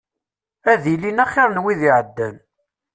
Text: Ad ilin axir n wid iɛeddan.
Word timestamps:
Ad 0.71 0.83
ilin 0.93 1.23
axir 1.23 1.49
n 1.51 1.61
wid 1.63 1.81
iɛeddan. 1.89 2.35